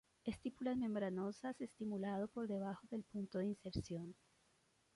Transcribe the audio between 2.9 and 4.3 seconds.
punto de inserción.